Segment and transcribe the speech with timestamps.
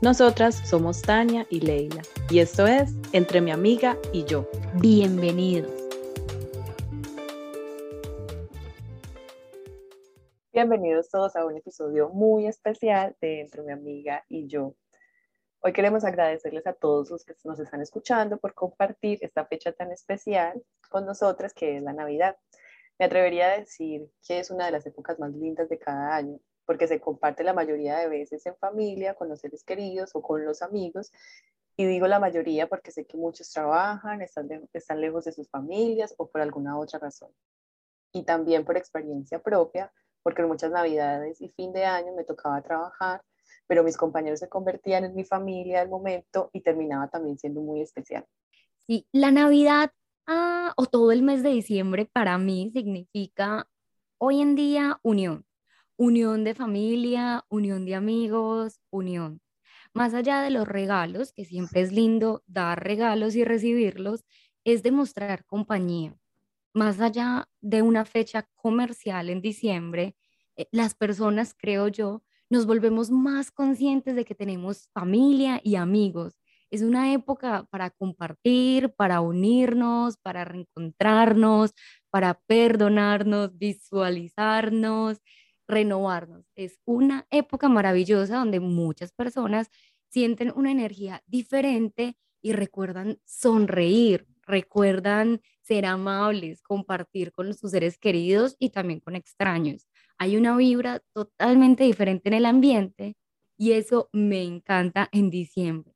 [0.00, 4.48] Nosotras somos Tania y Leila y esto es Entre mi amiga y yo.
[4.74, 5.72] Bienvenidos.
[10.52, 14.76] Bienvenidos todos a un episodio muy especial de Entre mi amiga y yo.
[15.62, 19.90] Hoy queremos agradecerles a todos los que nos están escuchando por compartir esta fecha tan
[19.90, 22.36] especial con nosotras que es la Navidad.
[23.00, 26.38] Me atrevería a decir que es una de las épocas más lindas de cada año
[26.68, 30.44] porque se comparte la mayoría de veces en familia, con los seres queridos o con
[30.44, 31.10] los amigos.
[31.78, 36.14] Y digo la mayoría porque sé que muchos trabajan, están, están lejos de sus familias
[36.18, 37.30] o por alguna otra razón.
[38.12, 39.90] Y también por experiencia propia,
[40.22, 43.22] porque en muchas navidades y fin de año me tocaba trabajar,
[43.66, 47.80] pero mis compañeros se convertían en mi familia al momento y terminaba también siendo muy
[47.80, 48.26] especial.
[48.86, 49.90] Sí, la Navidad
[50.26, 53.66] ah, o todo el mes de diciembre para mí significa
[54.18, 55.47] hoy en día unión
[55.98, 59.42] unión de familia, unión de amigos, unión.
[59.92, 64.24] Más allá de los regalos, que siempre es lindo dar regalos y recibirlos,
[64.64, 66.16] es demostrar compañía.
[66.72, 70.14] Más allá de una fecha comercial en diciembre,
[70.56, 76.34] eh, las personas, creo yo, nos volvemos más conscientes de que tenemos familia y amigos.
[76.70, 81.72] Es una época para compartir, para unirnos, para reencontrarnos,
[82.10, 85.18] para perdonarnos, visualizarnos
[85.68, 86.46] renovarnos.
[86.56, 89.70] Es una época maravillosa donde muchas personas
[90.08, 98.56] sienten una energía diferente y recuerdan sonreír, recuerdan ser amables, compartir con sus seres queridos
[98.58, 99.86] y también con extraños.
[100.18, 103.16] Hay una vibra totalmente diferente en el ambiente
[103.56, 105.94] y eso me encanta en diciembre.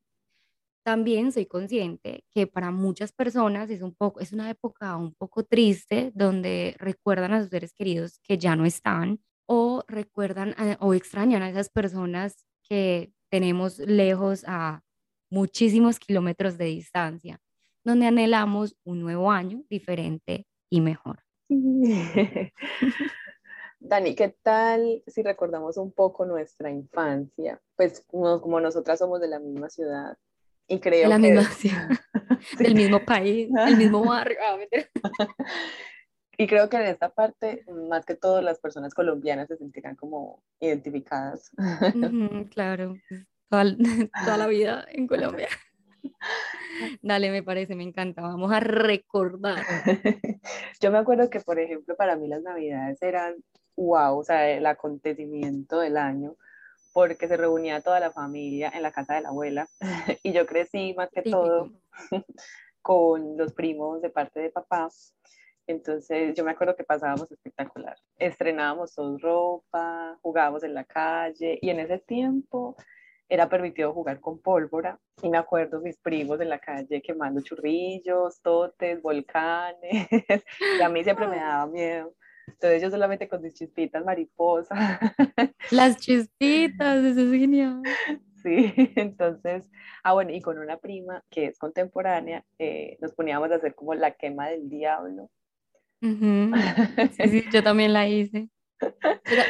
[0.83, 5.43] También soy consciente que para muchas personas es un poco es una época un poco
[5.45, 11.41] triste donde recuerdan a sus seres queridos que ya no están o recuerdan o extrañan
[11.41, 14.81] a esas personas que tenemos lejos a
[15.29, 17.39] muchísimos kilómetros de distancia,
[17.83, 21.23] donde anhelamos un nuevo año diferente y mejor.
[23.79, 27.59] Dani, ¿qué tal si recordamos un poco nuestra infancia?
[27.75, 30.15] Pues como, nosotras somos de la misma ciudad
[30.67, 31.21] y creo la que...
[31.21, 31.89] misma ciudad,
[32.59, 34.37] del mismo país, del mismo barrio.
[36.43, 40.43] Y creo que en esta parte, más que todo, las personas colombianas se sentirán como
[40.59, 41.51] identificadas.
[42.51, 43.63] claro, pues, toda,
[44.25, 45.47] toda, la vida en Colombia.
[47.01, 48.21] Dale, me parece, me encanta.
[48.21, 49.63] Vamos a recordar.
[50.81, 53.35] Yo me acuerdo que, por ejemplo, para mí las navidades eran
[53.77, 56.35] wow, o sea, el acontecimiento del año,
[56.91, 59.69] porque se reunía toda la familia en la casa de la abuela.
[60.23, 61.71] Y yo crecí más que todo
[62.81, 64.89] con los primos de parte de papá
[65.67, 67.97] entonces yo me acuerdo que pasábamos espectacular.
[68.17, 72.75] Estrenábamos todos ropa, jugábamos en la calle y en ese tiempo
[73.29, 74.99] era permitido jugar con pólvora.
[75.21, 80.07] Y me acuerdo mis primos en la calle quemando churrillos, totes, volcanes.
[80.79, 82.13] y a mí siempre me daba miedo.
[82.47, 84.99] Entonces yo solamente con mis chispitas mariposa.
[85.71, 87.81] Las chispitas, eso es genial.
[88.41, 89.69] Sí, entonces,
[90.03, 93.93] ah bueno, y con una prima que es contemporánea, eh, nos poníamos a hacer como
[93.93, 95.29] la quema del diablo
[97.17, 98.49] Sí, sí, yo también la hice.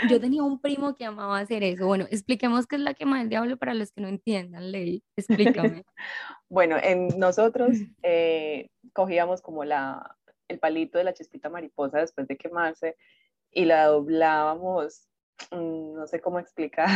[0.10, 1.88] yo tenía un primo que amaba hacer eso.
[1.88, 5.04] Bueno, expliquemos qué es la quema del diablo para los que no entiendan, Ley.
[5.16, 5.84] Explícame.
[6.50, 10.16] bueno, en nosotros eh, cogíamos como la,
[10.48, 12.96] el palito de la chispita mariposa después de quemarse
[13.52, 15.08] y la doblábamos,
[15.52, 16.88] mm, no sé cómo explicar.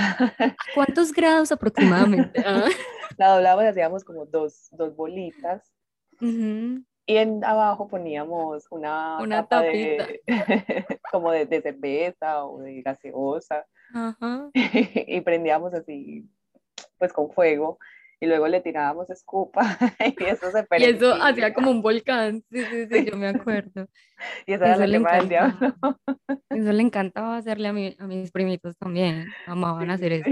[0.75, 2.43] cuántos grados aproximadamente?
[2.45, 2.69] Ah.
[3.17, 5.71] La doblábamos y hacíamos como dos, dos bolitas.
[7.09, 10.07] Y en abajo poníamos una, una tapita
[11.11, 13.65] como de, de, cerveza o de gaseosa.
[14.53, 16.29] y prendíamos así,
[16.99, 17.79] pues con fuego.
[18.19, 19.61] y luego le tirábamos escupa
[20.19, 23.87] y eso se Y eso hacía como un volcán, sí, sí, sí, yo me acuerdo.
[24.45, 25.75] y esa era la quema del diablo.
[26.49, 30.29] Eso le encantaba hacerle a, mi, a mis primitos también, amaban hacer eso.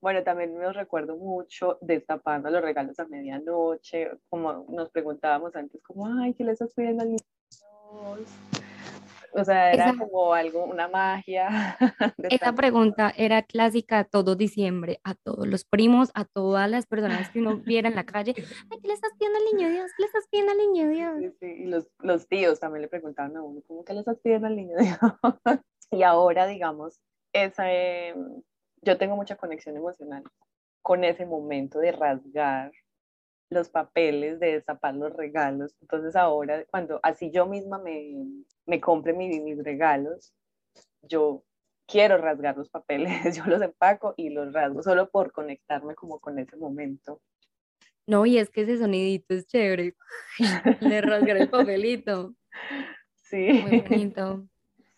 [0.00, 6.06] Bueno, también nos recuerdo mucho destapando los regalos a medianoche, como nos preguntábamos antes, como,
[6.20, 7.22] ay, ¿qué le estás pidiendo a niños?
[9.32, 11.76] O sea, era como algo, una magia.
[12.30, 17.40] Esa pregunta era clásica todo diciembre, a todos los primos, a todas las personas que
[17.40, 18.34] uno viera en la calle.
[18.70, 19.90] Ay, ¿qué le estás pidiendo al niño Dios?
[19.96, 21.18] ¿Qué le estás pidiendo al niño Dios?
[21.18, 21.62] Sí, sí.
[21.62, 24.56] Y los, los tíos también le preguntaban a uno, ¿cómo que le estás pidiendo al
[24.56, 24.98] niño Dios?
[25.92, 27.00] y ahora, digamos,
[27.32, 28.14] esa, eh,
[28.82, 30.22] yo tengo mucha conexión emocional
[30.82, 32.72] con ese momento de rasgar
[33.50, 35.76] los papeles, de destapar los regalos.
[35.80, 38.14] Entonces ahora, cuando así yo misma me,
[38.66, 40.32] me compre mis regalos,
[41.02, 41.44] yo
[41.86, 46.38] quiero rasgar los papeles, yo los empaco y los rasgo solo por conectarme como con
[46.38, 47.20] ese momento.
[48.06, 49.94] No, y es que ese sonidito es chévere.
[50.80, 52.34] Le rasgar el papelito.
[53.14, 53.62] Sí.
[53.62, 54.48] Muy bonito.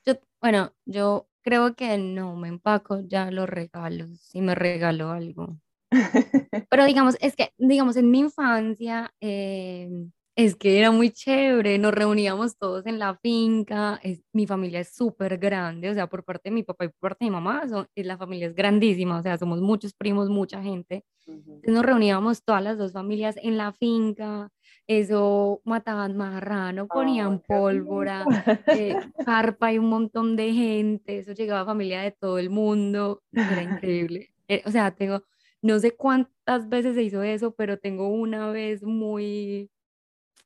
[0.07, 5.59] Yo, bueno, yo creo que no me empaco ya los regalos, si me regalo algo.
[6.71, 9.91] Pero digamos, es que, digamos, en mi infancia, eh,
[10.35, 14.95] es que era muy chévere, nos reuníamos todos en la finca, es, mi familia es
[14.95, 17.69] súper grande, o sea, por parte de mi papá y por parte de mi mamá,
[17.69, 21.05] son, la familia es grandísima, o sea, somos muchos primos, mucha gente.
[21.27, 24.49] Entonces nos reuníamos todas las dos familias en la finca,
[24.87, 28.25] eso mataban marrano, ponían pólvora,
[28.67, 28.97] eh,
[29.27, 34.33] carpa y un montón de gente, eso llegaba familia de todo el mundo, era increíble.
[34.49, 35.25] Eh, o sea, tengo,
[35.63, 39.71] no sé cuántas veces se hizo eso, pero tengo una vez muy,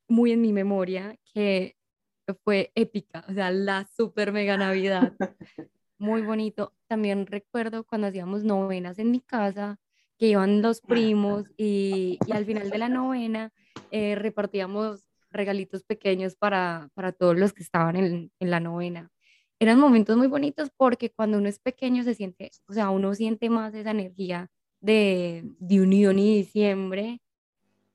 [0.07, 1.77] muy en mi memoria que
[2.45, 5.15] fue épica, o sea, la super mega Navidad.
[5.99, 6.75] Muy bonito.
[6.89, 9.79] También recuerdo cuando hacíamos novenas en mi casa,
[10.19, 13.53] que iban los primos y, y al final de la novena
[13.91, 19.11] eh, repartíamos regalitos pequeños para, para todos los que estaban en, en la novena.
[19.59, 23.49] Eran momentos muy bonitos porque cuando uno es pequeño se siente, o sea, uno siente
[23.49, 24.51] más esa energía
[24.81, 27.21] de, de unión y diciembre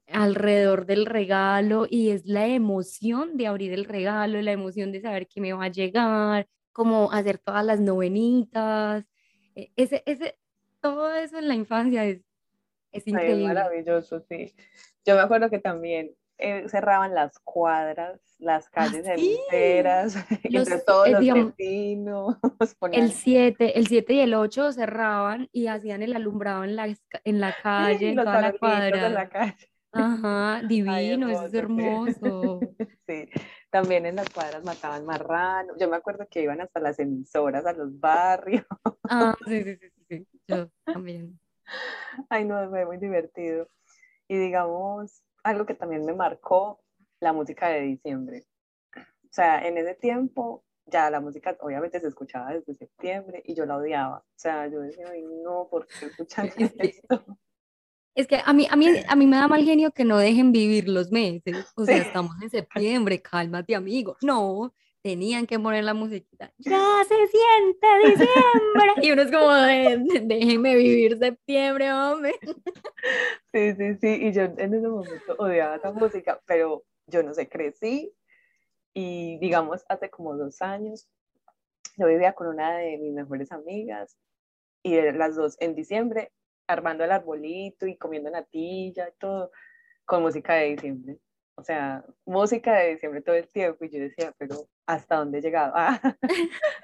[0.07, 5.27] alrededor del regalo y es la emoción de abrir el regalo, la emoción de saber
[5.27, 9.05] que me va a llegar, como hacer todas las novenitas,
[9.55, 10.37] e, ese, ese,
[10.81, 12.21] todo eso en la infancia es,
[12.91, 13.43] es increíble.
[13.43, 14.53] Es maravilloso, sí.
[15.05, 21.07] Yo me acuerdo que también eh, cerraban las cuadras, las ah, calles enteras, entre todos
[21.07, 22.37] eh, los vecinos.
[22.91, 26.87] El 7 el siete y el 8 cerraban y hacían el alumbrado en la,
[27.23, 29.09] en la calle, en toda la cuadra.
[29.09, 29.71] la calle.
[29.91, 32.59] Ajá, divino, eso es hermoso.
[33.07, 33.29] Sí,
[33.69, 35.75] también en las cuadras mataban marranos.
[35.79, 38.65] Yo me acuerdo que iban hasta las emisoras a los barrios.
[39.03, 41.39] Ah, sí, sí, sí, sí, yo también.
[42.29, 43.67] Ay, no, fue muy divertido.
[44.31, 46.79] Y digamos, algo que también me marcó,
[47.19, 48.45] la música de diciembre.
[48.95, 53.65] O sea, en ese tiempo ya la música obviamente se escuchaba desde septiembre y yo
[53.65, 54.19] la odiaba.
[54.19, 56.49] O sea, yo decía, Ay, no, ¿por qué escuchan
[56.79, 57.25] esto?
[58.15, 60.53] Es que a mí, a, mí, a mí me da mal genio que no dejen
[60.53, 61.65] vivir los meses.
[61.75, 64.15] O sea, estamos en septiembre, cálmate, amigo.
[64.21, 66.51] No, tenían que poner la musiquita.
[66.57, 68.31] Ya se siente diciembre.
[69.01, 72.33] Y uno es como, déjenme vivir septiembre, hombre.
[73.51, 74.27] Sí, sí, sí.
[74.27, 78.13] Y yo en ese momento odiaba esa música, pero yo no sé, crecí
[78.93, 81.07] y digamos, hace como dos años,
[81.97, 84.17] yo vivía con una de mis mejores amigas
[84.83, 86.31] y las dos en diciembre
[86.67, 89.51] armando el arbolito y comiendo natilla y todo
[90.05, 91.19] con música de diciembre
[91.61, 95.41] o sea, música de diciembre todo el tiempo y yo decía, pero ¿hasta dónde he
[95.41, 95.73] llegado?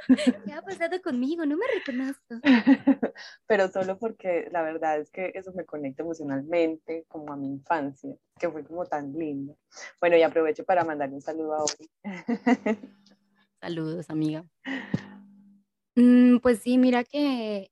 [0.45, 1.47] ¿Qué ha pasado conmigo?
[1.47, 2.35] No me reconozco.
[3.47, 8.15] pero solo porque la verdad es que eso me conecta emocionalmente como a mi infancia,
[8.39, 9.57] que fue como tan lindo.
[9.99, 11.89] Bueno, y aprovecho para mandarle un saludo a Ori.
[13.59, 14.45] Saludos, amiga.
[15.95, 17.71] Mm, pues sí, mira que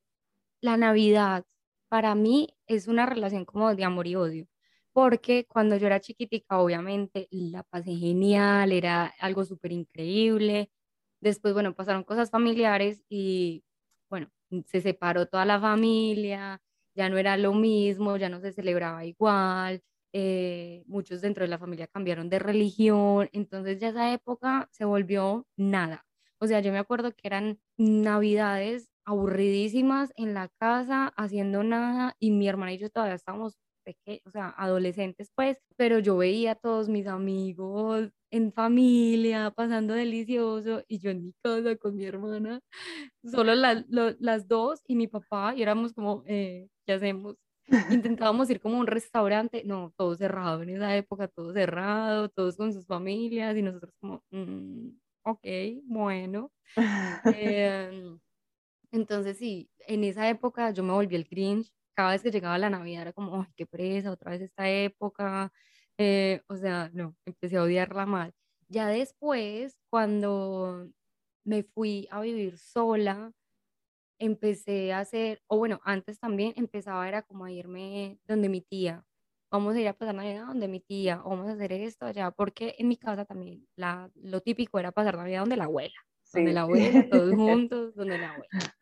[0.59, 1.45] la Navidad
[1.87, 4.47] para mí es una relación como de amor y odio
[4.95, 10.71] porque cuando yo era chiquitica, obviamente la pasé genial, era algo súper increíble.
[11.21, 13.65] Después, bueno, pasaron cosas familiares y,
[14.09, 14.29] bueno,
[14.67, 16.61] se separó toda la familia,
[16.95, 19.83] ya no era lo mismo, ya no se celebraba igual,
[20.13, 25.45] eh, muchos dentro de la familia cambiaron de religión, entonces ya esa época se volvió
[25.57, 26.05] nada.
[26.39, 32.31] O sea, yo me acuerdo que eran navidades aburridísimas en la casa, haciendo nada, y
[32.31, 33.57] mi hermana y yo todavía estábamos
[34.25, 40.83] o sea, adolescentes pues, pero yo veía a todos mis amigos en familia, pasando delicioso,
[40.87, 42.59] y yo en mi casa con mi hermana,
[43.23, 47.35] solo las dos y mi papá, y éramos como, eh, ¿qué hacemos?
[47.87, 52.57] Intentábamos ir como a un restaurante, no, todo cerrado en esa época, todo cerrado, todos
[52.57, 54.89] con sus familias y nosotros como, mm,
[55.23, 55.45] ok,
[55.85, 56.51] bueno.
[57.27, 58.19] Em,
[58.91, 61.71] entonces sí, en esa época yo me volví el cringe.
[61.95, 65.51] Cada vez que llegaba la Navidad era como, ay, qué presa, otra vez esta época.
[65.97, 68.33] Eh, o sea, no, empecé a odiarla mal.
[68.67, 70.89] Ya después, cuando
[71.45, 73.31] me fui a vivir sola,
[74.19, 79.05] empecé a hacer, o bueno, antes también empezaba era como a irme donde mi tía,
[79.51, 82.31] vamos a ir a pasar Navidad donde mi tía, o vamos a hacer esto allá,
[82.31, 85.95] porque en mi casa también la, lo típico era pasar Navidad donde la abuela,
[86.33, 88.75] donde la abuela, todos juntos, donde la abuela.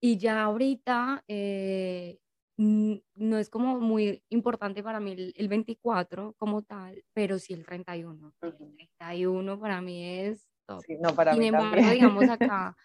[0.00, 2.18] Y ya ahorita eh,
[2.56, 8.32] no es como muy importante para mí el, 24 como tal, pero sí el 31.
[8.40, 10.82] El 31 para mí es top.
[11.00, 12.76] no, para Sin mí embargo, digamos acá,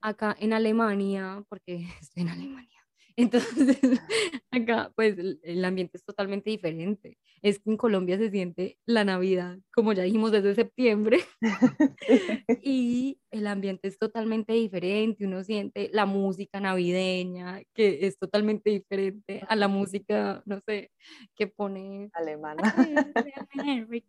[0.00, 2.73] acá en Alemania, porque estoy en Alemania,
[3.16, 3.78] entonces
[4.50, 7.18] acá pues el, ambiente es totalmente diferente.
[7.42, 11.18] Es que en Colombia se siente la Navidad, como ya dijimos desde septiembre,
[12.62, 15.26] y el ambiente es totalmente diferente.
[15.26, 20.90] Uno siente la música navideña, que es totalmente diferente a la música, no sé,
[21.36, 22.62] que pone alemana.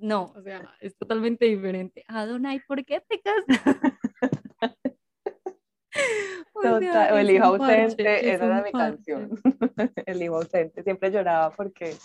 [0.00, 2.04] No, o sea, es totalmente diferente.
[2.08, 3.94] Adonai, ¿por qué te casas?
[6.62, 9.30] Total, o el hijo ausente, esa era mi canción.
[10.06, 11.96] el hijo ausente, siempre lloraba porque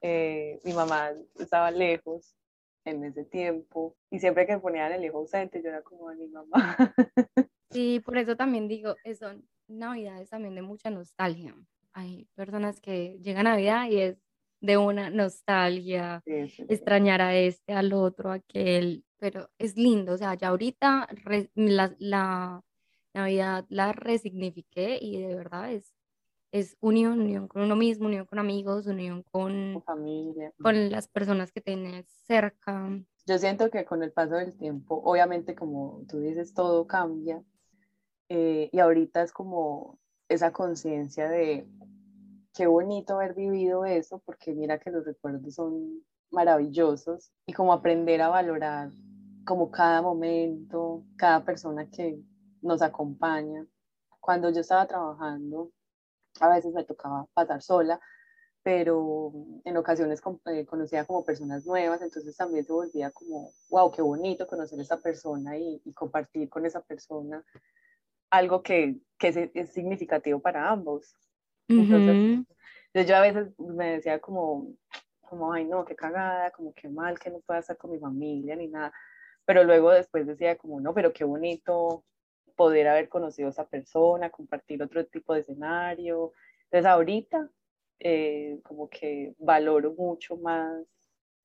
[0.00, 2.36] eh, mi mamá estaba lejos
[2.84, 6.28] en ese tiempo y siempre que ponían el hijo ausente yo era como a mi
[6.28, 6.76] mamá.
[7.70, 11.54] sí, por eso también digo, son navidades también de mucha nostalgia.
[11.92, 14.18] Hay personas que llegan a Navidad y es
[14.60, 20.48] de una nostalgia, extrañar a este, al otro, aquel, pero es lindo, o sea, ya
[20.48, 21.08] ahorita
[21.54, 22.62] la, la
[23.16, 25.94] Navidad la resignifiqué y de verdad es,
[26.52, 30.52] es unión, unión con uno mismo, unión con amigos, unión con, familia.
[30.62, 32.88] con las personas que tienes cerca.
[33.26, 37.42] Yo siento que con el paso del tiempo, obviamente como tú dices, todo cambia
[38.28, 41.68] eh, y ahorita es como esa conciencia de
[42.52, 48.20] qué bonito haber vivido eso, porque mira que los recuerdos son maravillosos y como aprender
[48.22, 48.90] a valorar
[49.44, 52.20] como cada momento, cada persona que,
[52.62, 53.66] nos acompaña.
[54.20, 55.70] Cuando yo estaba trabajando,
[56.40, 58.00] a veces me tocaba pasar sola,
[58.62, 59.32] pero
[59.64, 64.46] en ocasiones eh, conocía como personas nuevas, entonces también se volvía como, wow, qué bonito
[64.46, 67.44] conocer a esa persona y, compartir con esa persona
[68.28, 71.14] algo que, que es, significativo para ambos.
[71.68, 72.44] Entonces,
[73.06, 74.74] yo a veces me decía como,
[75.20, 78.56] como, ay no, qué cagada, como qué mal que no pueda estar con mi familia
[78.56, 78.92] ni nada,
[79.44, 82.04] pero luego después decía como, no, pero qué bonito
[82.56, 86.32] poder haber conocido a esa persona, compartir otro tipo de escenario.
[86.64, 87.50] Entonces ahorita
[88.00, 90.84] eh, como que valoro mucho más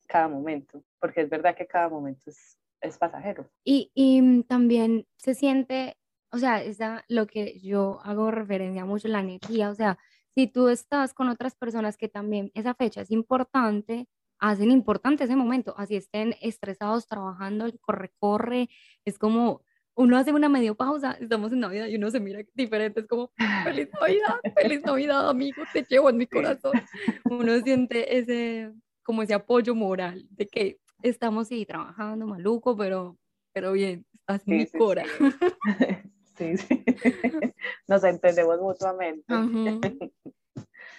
[0.08, 3.50] cada momento, porque es verdad que cada momento es, es pasajero.
[3.64, 5.98] Y, y, también se siente,
[6.32, 9.98] o sea, es lo que yo hago referencia mucho, la energía, o sea,
[10.32, 15.38] si tú estás con otras personas que también esa fecha es importante, hacen importante ese
[15.38, 18.70] momento, así estén estresados trabajando, corre-corre,
[19.06, 19.62] es como
[20.02, 23.32] uno hace una medio pausa, estamos en Navidad y uno se mira diferente, es como,
[23.64, 26.72] feliz Navidad, feliz Navidad, amigo, te llevo en mi corazón.
[27.26, 33.16] Uno siente ese, como ese apoyo moral de que estamos sí trabajando maluco, pero,
[33.54, 35.06] pero bien, estás en mi cora.
[36.36, 36.84] Sí, sí.
[37.88, 39.24] Nos entendemos mutuamente.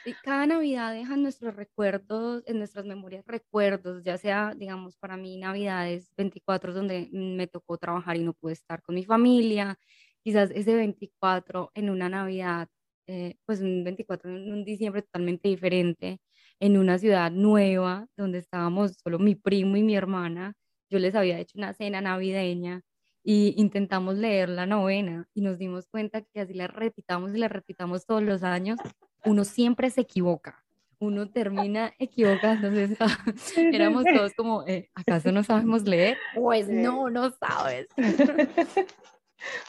[0.04, 5.36] Y cada Navidad deja nuestros recuerdos, en nuestras memorias recuerdos, ya sea, digamos, para mí
[5.36, 9.78] Navidades 24 donde me tocó trabajar y no pude estar con mi familia,
[10.24, 12.68] quizás ese 24 en una Navidad,
[13.06, 16.20] eh, pues un 24 en un diciembre totalmente diferente,
[16.58, 20.54] en una ciudad nueva donde estábamos solo mi primo y mi hermana,
[20.90, 22.82] yo les había hecho una cena navideña
[23.24, 27.48] y intentamos leer la novena y nos dimos cuenta que así la repitamos y la
[27.48, 28.78] repitamos todos los años
[29.24, 30.64] uno siempre se equivoca,
[30.98, 32.96] uno termina equivocándose.
[33.72, 36.16] Éramos todos como, eh, ¿acaso no sabemos leer?
[36.34, 37.88] Pues no, no sabes.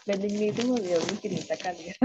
[0.06, 1.96] Benignísimo Dios, infinita calidad.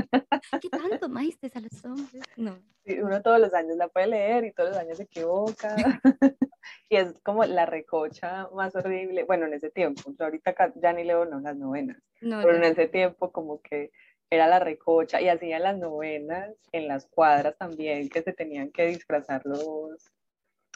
[0.60, 2.22] ¿Qué tanto maíste a los hombres?
[2.36, 2.58] No.
[3.02, 5.76] uno todos los años la puede leer y todos los años se equivoca.
[6.88, 9.24] y es como la recocha más horrible.
[9.24, 13.30] Bueno, en ese tiempo, ahorita ya ni leo no, las novenas, pero en ese tiempo
[13.32, 13.90] como que
[14.30, 18.86] era la recocha y hacían las novenas en las cuadras también que se tenían que
[18.86, 20.10] disfrazar los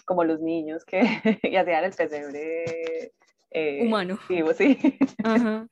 [0.05, 1.01] como los niños que
[1.43, 3.13] y hacían el pesebre
[3.55, 4.79] eh, humano vivo, sí.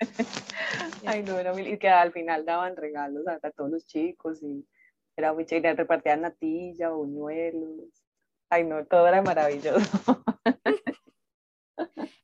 [1.07, 4.67] Ay, no, era y que al final daban regalos a, todos los chicos y
[5.17, 7.89] Era muy chévere, repartían natilla, buñuelos.
[8.51, 10.23] Ay, no, todo era maravilloso.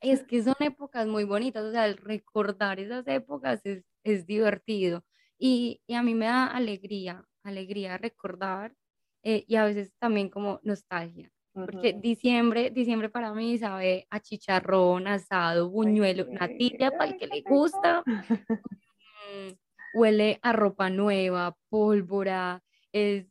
[0.02, 5.02] Es que son épocas muy bonitas, o sea, el recordar esas épocas es, es divertido.
[5.38, 8.74] Y, y a mí me da alegría, alegría recordar
[9.22, 11.30] eh, y a veces también como nostalgia.
[11.52, 17.42] Porque diciembre, diciembre para mí sabe a chicharrón, asado, buñuelo, natilla para el que le
[17.42, 18.04] gusta.
[19.26, 19.54] Mm,
[19.94, 22.62] huele a ropa nueva, pólvora.
[22.92, 23.26] Es,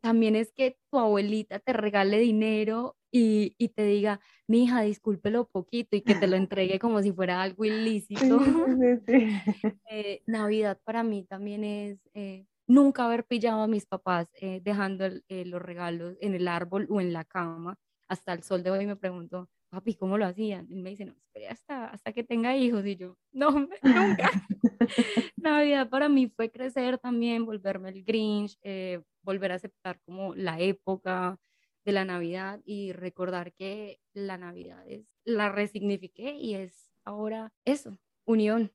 [0.00, 5.48] también es que tu abuelita te regale dinero y, y, te diga, mi hija, discúlpelo
[5.48, 8.40] poquito y que te lo entregue como si fuera algo ilícito.
[9.92, 15.08] Eh, Navidad para mí también es eh, nunca haber pillado a mis papás eh, dejando
[15.28, 17.76] los regalos en el árbol o en la cama.
[18.08, 20.66] Hasta el sol de hoy me pregunto, papi, ¿cómo lo hacían?
[20.70, 22.86] Y me dice, no, espere hasta, hasta que tenga hijos.
[22.86, 23.50] Y yo, no,
[23.82, 24.30] nunca.
[25.36, 28.58] Navidad para mí fue crecer también, volverme el Grinch,
[29.22, 31.38] volver a aceptar como la época,
[31.84, 37.98] de la Navidad y recordar que la Navidad es, la resignifiqué y es ahora eso,
[38.26, 38.72] unión.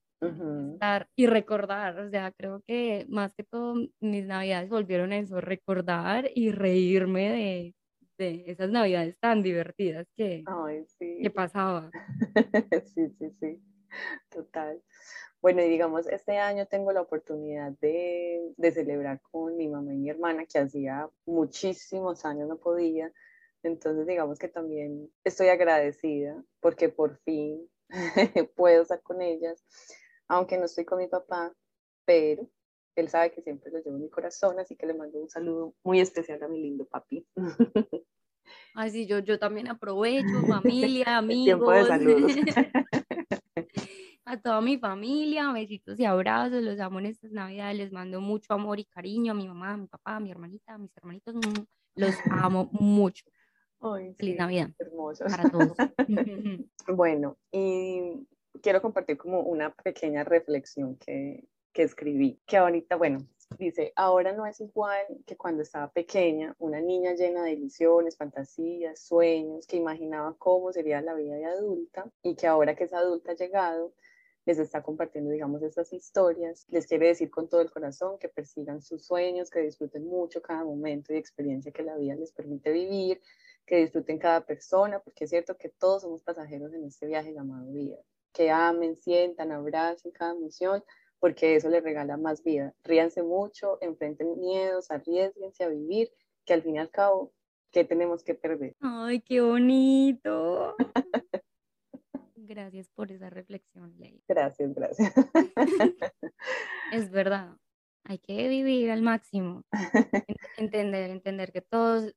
[0.73, 6.31] Estar y recordar, o sea, creo que más que todo mis navidades volvieron eso, recordar
[6.33, 7.75] y reírme de,
[8.17, 10.43] de esas navidades tan divertidas que,
[11.21, 11.91] que pasaba.
[12.95, 13.61] sí, sí, sí,
[14.29, 14.81] total.
[15.41, 19.97] Bueno, y digamos, este año tengo la oportunidad de, de, celebrar con mi mamá y
[19.97, 23.11] mi hermana, que hacía muchísimos años no podía.
[23.61, 27.69] Entonces, digamos que también estoy agradecida porque por fin
[28.55, 29.63] puedo estar con ellas,
[30.27, 31.53] aunque no estoy con mi papá,
[32.05, 32.49] pero
[32.95, 35.73] él sabe que siempre lo llevo en mi corazón, así que le mando un saludo
[35.83, 37.27] muy especial a mi lindo papi.
[38.73, 40.27] Ay, sí, yo, yo también aprovecho,
[41.03, 41.45] familia, amigos.
[41.45, 42.31] Tiempo de saludos.
[44.25, 48.53] a toda mi familia, besitos y abrazos, los amo en estas navidades, les mando mucho
[48.53, 51.35] amor y cariño a mi mamá, a mi papá, a mi hermanita, a mis hermanitos,
[51.35, 51.63] mm,
[51.95, 53.25] los amo mucho.
[54.17, 54.69] Feliz Navidad.
[54.79, 55.31] Hermosos.
[55.31, 55.77] Para todos.
[56.87, 58.27] bueno, y
[58.63, 63.19] quiero compartir como una pequeña reflexión que, que escribí, que ahorita, bueno,
[63.59, 68.99] dice, ahora no es igual que cuando estaba pequeña, una niña llena de ilusiones, fantasías,
[69.01, 73.33] sueños, que imaginaba cómo sería la vida de adulta y que ahora que es adulta
[73.33, 73.93] ha llegado,
[74.45, 76.65] les está compartiendo, digamos, estas historias.
[76.69, 80.63] Les quiere decir con todo el corazón que persigan sus sueños, que disfruten mucho cada
[80.63, 83.21] momento y experiencia que la vida les permite vivir,
[83.65, 87.71] que disfruten cada persona, porque es cierto que todos somos pasajeros en este viaje llamado
[87.71, 87.97] vida.
[88.31, 90.83] Que amen, sientan, abracen cada emoción,
[91.19, 92.75] porque eso les regala más vida.
[92.83, 96.11] Ríanse mucho, enfrenten miedos, arriesguense a vivir,
[96.45, 97.31] que al fin y al cabo,
[97.71, 98.75] ¿qué tenemos que perder?
[98.81, 100.75] ¡Ay, qué bonito!
[102.47, 104.21] Gracias por esa reflexión, Ley.
[104.27, 105.13] Gracias, gracias.
[106.91, 107.57] es verdad,
[108.03, 109.63] hay que vivir al máximo,
[110.57, 112.15] entender, entender que todos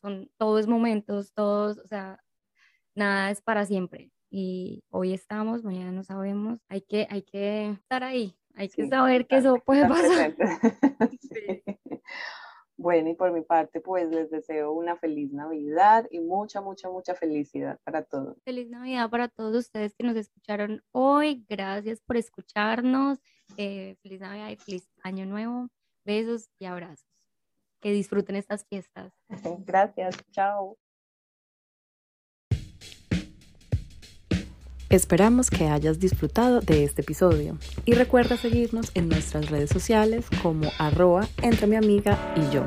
[0.00, 2.22] son, todos momentos, todos, o sea,
[2.94, 4.10] nada es para siempre.
[4.30, 9.26] Y hoy estamos, mañana no sabemos, hay que, hay que estar ahí, hay que saber
[9.26, 10.34] que eso puede pasar.
[11.20, 11.57] sí.
[12.88, 17.14] Bueno, y por mi parte, pues les deseo una feliz Navidad y mucha, mucha, mucha
[17.14, 18.38] felicidad para todos.
[18.46, 21.44] Feliz Navidad para todos ustedes que nos escucharon hoy.
[21.50, 23.18] Gracias por escucharnos.
[23.58, 25.68] Eh, feliz Navidad y feliz Año Nuevo.
[26.06, 27.04] Besos y abrazos.
[27.82, 29.12] Que disfruten estas fiestas.
[29.66, 30.16] Gracias.
[30.30, 30.78] Chao.
[34.90, 40.70] Esperamos que hayas disfrutado de este episodio y recuerda seguirnos en nuestras redes sociales como
[40.78, 42.62] arroba entre mi amiga y yo.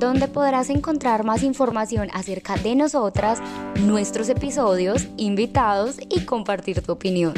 [0.00, 3.40] Donde podrás encontrar más información acerca de nosotras,
[3.80, 7.34] nuestros episodios, invitados y compartir tu opinión.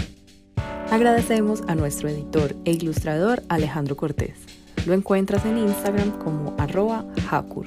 [0.93, 4.39] Agradecemos a nuestro editor e ilustrador Alejandro Cortés.
[4.87, 7.67] Lo encuentras en Instagram como arroba Hakur.